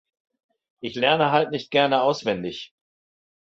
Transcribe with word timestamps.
Ich 0.79 0.95
lerne 0.95 1.29
halt 1.31 1.51
nicht 1.51 1.69
gerne 1.69 2.01
auswendig. 2.01 2.73